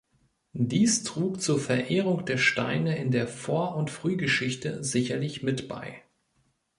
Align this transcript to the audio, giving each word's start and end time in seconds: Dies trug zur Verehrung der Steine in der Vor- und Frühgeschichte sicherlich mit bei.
Dies 0.57 1.03
trug 1.03 1.39
zur 1.41 1.59
Verehrung 1.59 2.25
der 2.25 2.39
Steine 2.39 2.97
in 2.97 3.11
der 3.11 3.27
Vor- 3.27 3.75
und 3.75 3.91
Frühgeschichte 3.91 4.83
sicherlich 4.83 5.43
mit 5.43 5.67
bei. 5.67 6.01